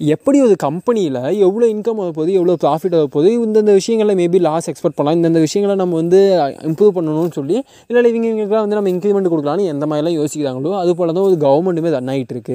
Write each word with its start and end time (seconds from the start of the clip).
எப்படி 0.00 0.38
ஒரு 0.40 0.54
கம்பெனியில் 0.56 1.16
எவ்வளோ 1.38 1.64
இன்கம் 1.66 1.98
ஆக 1.98 2.10
போகுது 2.10 2.30
எவ்வளோ 2.32 2.54
ப்ராஃபிட் 2.62 2.94
ஆக 2.94 3.06
போகுது 3.06 3.30
இந்தந்த 3.38 3.72
விஷயங்களில் 3.72 4.16
மேபி 4.16 4.38
லாஸ் 4.40 4.68
எக்ஸ்பெக்ட் 4.68 4.96
பண்ணலாம் 4.96 5.18
இந்தந்த 5.18 5.40
விஷயங்களை 5.40 5.74
நம்ம 5.74 5.94
வந்து 5.94 6.20
இம்ப்ரூவ் 6.62 6.92
பண்ணணும்னு 6.94 7.32
சொல்லி 7.34 7.56
இல்லை 7.90 8.10
இவங்க 8.10 8.26
இவங்களுக்குலாம் 8.28 8.64
வந்து 8.64 8.74
நம்ம 8.74 8.90
இன்க்ரிமெண்ட் 8.90 9.30
கொடுக்கலான்னு 9.30 9.66
எந்த 9.66 9.86
மாதிரிலாம் 9.86 10.16
யோசிக்கிறாங்களோ 10.16 10.70
அது 10.78 10.94
போல 10.96 11.12
தான் 11.12 11.22
ஒரு 11.22 11.36
கவர்மெண்ட்டுமே 11.42 11.90
ரன் 11.90 12.08
ஆகிட்டு 12.08 12.54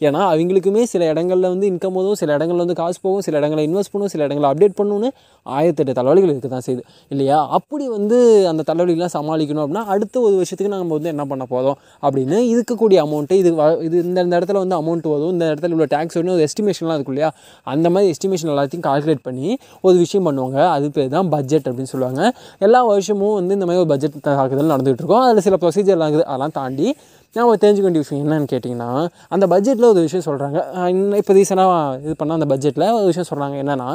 ஏன்னா 0.00 0.20
அவங்களுக்குமே 0.28 0.82
சில 0.84 1.06
இடங்களில் 1.06 1.48
வந்து 1.48 1.66
இன்கம் 1.70 1.92
போதும் 1.92 2.14
சில 2.14 2.30
இடங்களில் 2.34 2.58
வந்து 2.58 2.74
காசு 2.74 3.00
போகும் 3.02 3.20
சில 3.20 3.36
இடங்களில் 3.38 3.66
இன்வெஸ்ட் 3.68 3.92
பண்ணும் 3.92 4.08
சில 4.08 4.22
இடங்களில் 4.24 4.50
அப்டேட் 4.50 4.78
பண்ணணும்னு 4.78 5.10
ஆயிரத்தெட்டு 5.46 5.92
தலைவலிகள் 5.92 6.30
இருக்க 6.30 6.48
தான் 6.48 6.66
செய்யுது. 6.66 6.82
இல்லையா? 7.10 7.38
அப்படி 7.50 7.88
வந்து 7.88 8.18
அந்த 8.48 8.62
தலைவலிகள்லாம் 8.68 9.14
சமாளிக்கணும் 9.16 9.64
அப்படின்னா 9.64 9.84
அடுத்த 9.86 10.20
ஒரு 10.20 10.34
வருஷத்துக்கு 10.34 10.72
நம்ம 10.74 10.94
வந்து 10.94 11.08
என்ன 11.08 11.24
பண்ண 11.24 11.46
போகிறோம் 11.46 11.76
அப்படின்னு 12.02 12.38
இருக்கக்கூடிய 12.52 13.00
அமௌண்ட்டு 13.06 13.32
இது 13.32 13.50
இது 13.82 13.96
இந்த 14.04 14.38
இடத்துல 14.38 14.58
வந்து 14.58 14.78
அமௌண்ட் 14.80 15.12
வரும் 15.12 15.30
இந்த 15.30 15.44
இடத்துல 15.50 15.74
இவ்வளோ 15.76 15.90
டேக்ஸ் 15.90 16.18
வேணும் 16.20 16.34
ஒரு 16.34 16.46
எஸ்டிமேஷன் 16.46 16.83
எஸ்டிமேஷன்லாம் 16.84 16.98
இருக்கும் 16.98 17.14
இல்லையா? 17.16 17.30
அந்த 17.74 17.86
மாதிரி 17.94 18.10
எஸ்டிமேஷன் 18.14 18.50
எல்லாத்தையும் 18.54 18.84
கால்குலேட் 18.88 19.24
பண்ணி 19.28 19.48
ஒரு 19.86 19.96
விஷயம் 20.04 20.26
பண்ணுவாங்க. 20.28 20.58
அது 20.76 20.86
பேர் 20.96 21.10
தான் 21.16 21.30
பட்ஜெட் 21.34 21.66
அப்படின்னு 21.70 21.92
சொல்லுவாங்க. 21.94 22.22
எல்லா 22.66 22.80
வருஷமும் 22.92 23.36
வந்து 23.40 23.56
இந்த 23.58 23.66
மாதிரி 23.68 23.82
ஒரு 23.84 23.90
பட்ஜெட் 23.92 24.16
தாக்குதல் 24.28 24.72
நடந்துகிட்டு 24.74 25.02
இருக்கும். 25.04 25.24
அதில் 25.26 25.44
சில 25.48 25.58
ப்ரொசீஜர்லாம் 25.64 26.08
இருக்குது. 26.08 26.28
அதெல்லாம் 26.30 26.56
தாண்டி 26.60 26.88
நம்ம 27.36 27.54
தெரிஞ்சுக்க 27.62 27.86
வேண்டிய 27.86 28.02
விஷயம் 28.04 28.20
என்னன்னு 28.24 28.48
கேட்டிங்கன்னா 28.52 28.90
அந்த 29.34 29.44
பட்ஜெட்டில் 29.52 29.88
ஒரு 29.92 30.02
விஷயம் 30.06 30.26
சொல்கிறாங்க 30.26 30.58
இன்னும் 30.92 31.18
இப்போ 31.20 31.32
ரீசெண்டாக 31.38 31.78
இது 32.04 32.14
பண்ணால் 32.20 32.38
அந்த 32.40 32.48
பட்ஜெட்டில் 32.52 32.86
ஒரு 32.98 33.06
விஷயம் 33.12 33.28
சொல்கிறாங்க 33.30 33.56
என்னென்னா 33.62 33.88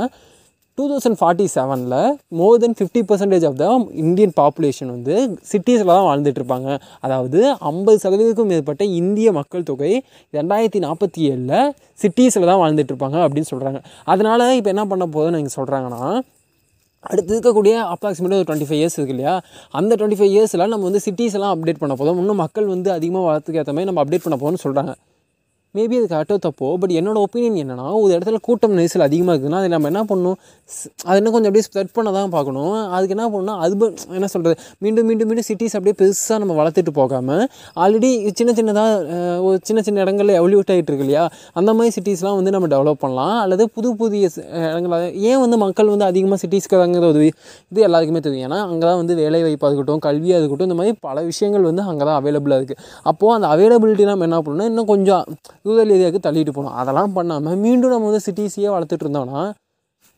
டூ 0.80 0.86
தௌசண்ட் 0.90 1.18
ஃபார்ட்டி 1.20 1.46
செவனில் 1.56 1.96
more 2.32 2.60
than 2.60 2.76
fifty 2.78 3.02
percentage 3.08 3.46
of 3.46 3.58
the 3.58 3.66
Indian 3.94 4.34
population 4.38 4.88
வந்து 4.88 5.16
சிட்டிஸில் 5.52 5.86
தான் 5.86 6.08
வாழ்ந்துட்டுருப்பாங்க. 6.10 6.68
அதாவது 7.00 7.40
ஐம்பது 7.60 7.98
சதவீதத்துக்கும் 8.04 8.48
மேற்பட்ட 8.48 8.84
இந்திய 9.00 9.32
மக்கள் 9.32 9.64
தொகை 9.64 9.92
ரெண்டாயிரத்தி 10.34 10.80
நாற்பத்தி 10.80 11.22
ஏழில் 11.32 11.74
சிட்டிஸில் 12.00 12.46
தான் 12.46 12.62
வாழ்ந்துட்டுருப்பாங்க 12.64 13.18
அப்படின்னு 13.26 13.52
சொல்கிறாங்க 13.54 13.82
அதனால் 14.06 14.46
இப்போ 14.52 14.70
என்ன 14.70 14.86
பண்ண 14.86 15.08
போகுதுன்னு 15.08 15.36
நீங்கள் 15.36 15.58
சொல்கிறாங்கன்னா 15.60 16.04
அடுத்து 17.04 17.34
இருக்கக்கூடிய 17.36 17.76
அப்ராக்சிமேட்டாக 17.92 18.40
ஒரு 18.40 18.48
டுவெண்ட்டி 18.50 18.70
ஃபைவ் 18.70 18.80
இயர்ஸ் 18.80 18.98
இருக்கு 18.98 19.14
இல்லையா? 19.16 19.36
அந்த 19.74 19.96
டுவெண்ட்டி 19.96 20.20
ஃபைவ் 20.22 20.34
இயர்ஸில் 20.34 20.68
நம்ம 20.68 20.84
வந்து 20.84 21.00
சிட்டிஸ் 21.00 21.34
எல்லாம் 21.34 21.54
அப்டேட் 21.56 21.84
பண்ண 21.84 21.96
போதும் 21.96 22.18
இன்னும் 22.18 22.42
மக்கள் 22.46 22.68
வந்து 22.68 22.92
அதிகமாக 22.92 23.26
வளர்த்துக்கு 23.30 23.62
ஏற்ற 23.62 23.74
மாதிரி 23.74 23.90
நம்ம 23.92 24.04
அப்டேட் 24.04 24.26
பண்ண 24.26 24.38
போதும்னு 24.42 24.64
சொல்கிறாங்க 24.66 24.94
மேபி 25.76 25.96
அது 25.98 26.08
கரெக்டாக 26.08 26.40
தப்போ 26.40 26.68
பட் 26.78 26.92
என்னோடய 26.92 27.24
ஒப்பீனியன் 27.26 27.58
என்னென்னா 27.60 27.88
ஒரு 28.00 28.12
இடத்துல 28.14 28.38
கூட்டம் 28.42 28.74
நெரிசல் 28.78 29.04
அதிகமாக 29.04 29.34
இருக்குதுன்னா 29.34 29.60
அதை 29.60 29.68
நம்ம 29.68 29.88
என்ன 29.88 30.02
பண்ணணும்? 30.04 30.38
ஸ்- 30.70 30.90
அது 31.06 31.18
இன்னும் 31.18 31.34
கொஞ்சம் 31.34 31.50
அப்படியே 31.50 31.66
ஸ்ப்ரெட் 31.68 31.92
பண்ண 31.94 32.12
தான் 32.12 32.30
பார்க்கணும். 32.30 32.66
அதுக்கு 32.90 33.14
என்ன 33.16 33.26
பண்ணணும்னா 33.28 33.56
அது 33.58 33.74
என்ன 34.18 34.28
சொல்கிறது 34.28 34.56
மீண்டும் 34.80 35.06
மீண்டும் 35.06 35.28
மீண்டும் 35.28 35.48
சிட்டிஸ் 35.50 35.76
அப்படியே 35.78 35.96
பெருசாக 36.00 36.38
நம்ம 36.38 36.56
வளர்த்துட்டு 36.60 36.92
போகாமல் 36.92 37.44
ஆல்ரெடி 37.78 38.10
சின்ன 38.32 38.54
சின்னதாக 38.54 38.96
ஒரு 39.42 39.60
சின்ன 39.64 39.82
சின்ன 39.82 40.02
இடங்களில் 40.02 40.36
எவல்யூட் 40.40 40.72
ஆகிட்டு 40.72 40.92
இருக்கு 40.92 41.06
இல்லையா? 41.08 41.26
அந்த 41.54 41.74
மாதிரி 41.74 41.94
சிட்டிஸ்லாம் 41.98 42.38
வந்து 42.40 42.52
நம்ம 42.52 42.68
டெவலப் 42.68 43.02
பண்ணலாம். 43.04 43.36
அல்லது 43.40 43.64
புது 43.70 43.92
புதிய 43.96 44.26
இடங்களாக 44.64 45.00
ஏன் 45.30 45.40
வந்து 45.40 45.58
மக்கள் 45.58 45.88
வந்து 45.88 46.06
அதிகமாக 46.06 46.40
சிட்டிஸ்க்கு 46.44 46.82
தாங்கிறது 46.82 47.10
ஒரு 47.14 47.24
இது 47.72 47.80
எல்லாருக்குமே 47.82 48.20
தெரியும். 48.20 48.48
ஏன்னா 48.48 48.60
அங்கே 48.68 48.86
தான் 48.86 48.98
வந்து 48.98 49.16
வேலை 49.22 49.42
வாய்ப்பாக 49.44 49.70
இருக்கட்டும் 49.70 50.04
கல்வியாக 50.08 50.42
இருக்கட்டும் 50.42 50.70
இந்த 50.70 50.80
மாதிரி 50.80 50.98
பல 51.02 51.18
விஷயங்கள் 51.30 51.70
வந்து 51.70 51.86
அங்கே 51.88 52.04
தான் 52.06 52.18
அவைலபிளாக 52.20 52.60
இருக்குது 52.62 52.82
அப்போது 53.06 53.36
அந்த 53.38 53.48
அவைலபிலிட்டி 53.54 54.06
நம்ம 54.06 54.28
என்ன 54.30 54.40
பண்ணணும்னா 54.40 54.66
இன்னும் 54.66 54.88
கொஞ்சம் 54.88 55.24
ரூரல் 55.66 55.94
ஏரியாவுக்கு 55.96 56.26
தள்ளிட்டு 56.26 56.54
போகணும் 56.54 56.76
அதெல்லாம் 56.76 57.14
பண்ணாமல் 57.14 57.58
மீண்டும் 57.58 57.92
நம்ம 57.92 58.12
வந்து 58.12 58.26
சிட்டிஸையே 58.28 58.70
வளர்த்துட்டு 58.70 59.06
இருந்தோம்னா 59.06 59.42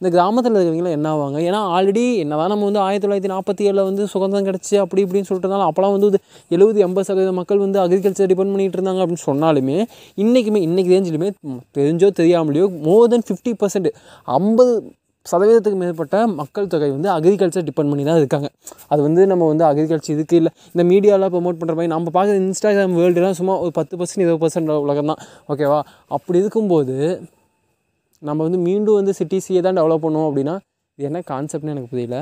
இந்த 0.02 0.09
கிராமத்தில் 0.09 0.53
இருக்கிறவங்களாம் 0.53 0.95
என்ன 0.95 1.08
ஆவாங்க? 1.11 1.38
ஏன்னா 1.39 1.59
ஆல்ரெடி 1.73 2.03
என்னதான் 2.17 2.50
நம்ம 2.50 2.66
வந்து 2.66 2.80
ஆயிரத்தி 2.80 3.06
தொள்ளாயிரத்தி 3.06 3.31
நாற்பத்தி 3.31 3.64
ஏழில் 3.64 3.83
வந்து 3.83 4.03
சுதந்திரம் 4.08 4.48
கிடச்சி 4.48 4.75
அப்படி 4.78 5.02
இப்படின்னு 5.02 5.28
சொல்லிட்டு 5.28 5.48
இருந்தாலும் 5.48 5.70
அப்போலாம் 5.70 5.94
வந்து 5.95 6.20
எழுபது 6.52 6.80
எண்பது 6.80 7.08
சதவீத 7.08 7.31
மக்கள் 7.31 7.58
வந்து 7.58 7.80
அக்ரிகல்ச்சர் 7.80 8.31
டிபெண்ட் 8.31 8.53
பண்ணிட்டு 8.53 8.78
இருந்தாங்க 8.80 9.03
அப்படின்னு 9.03 9.25
சொன்னாலுமே 9.25 9.78
இன்றைக்குமே 10.17 10.61
இன்றைக்கி 10.61 10.94
ரேஞ்சிலுமே 10.95 11.30
தெரிஞ்சோ 11.78 12.09
தெரியாமலையோ 12.20 12.67
மோர் 12.81 13.08
தென் 13.08 13.28
ஃபிஃப்டி 13.28 13.53
பர்சன்ட் 13.61 13.89
ஐம்பது 14.38 14.73
சதவீதத்துக்கு 15.26 15.80
மேற்பட்ட 15.82 16.20
மக்கள் 16.39 16.70
தொகை 16.73 16.89
வந்து 16.95 17.09
அக்ரிகல்ச்சர் 17.15 17.65
டிபெண்ட் 17.67 17.92
பண்ணி 17.92 18.04
தான் 18.09 18.20
இருக்காங்க. 18.21 18.48
அது 18.92 19.02
வந்து 19.08 19.21
நம்ம 19.32 19.48
வந்து 19.52 19.65
அக்ரிகல்ச்சர் 19.70 20.15
இதுக்கு 20.15 20.37
இல்லை. 20.42 20.52
இந்த 20.73 20.83
மீடியாலாம் 20.92 21.33
ப்ரொமோட் 21.36 21.59
பண்ணுற 21.59 21.76
மாதிரி 21.80 21.92
நம்ம 21.93 22.11
பார்க்குற 22.17 22.36
இன்ஸ்டாகிராம் 22.45 22.95
வேர்ல்டுலாம் 23.02 23.37
சும்மா 23.39 23.55
ஒரு 23.65 23.73
பத்து 23.80 23.93
பர்சன்ட் 23.99 24.23
இருபது 24.26 24.42
பர்சன்ட் 24.43 24.71
உலகம் 24.86 25.11
தான். 25.11 25.21
ஓகேவா 25.54 25.80
அப்படி 26.17 26.39
இருக்கும்போது 26.43 26.98
நம்ம 28.30 28.39
வந்து 28.48 28.61
மீண்டும் 28.67 28.99
வந்து 28.99 29.14
சிட்டிஸையே 29.20 29.61
தான் 29.67 29.77
டெவலப் 29.80 30.05
பண்ணுவோம் 30.05 30.30
அப்படின்னா 30.30 30.55
இது 30.98 31.08
என்ன 31.09 31.21
கான்செப்ட்னு 31.32 31.73
எனக்கு 31.76 31.92
புரியல. 31.93 32.17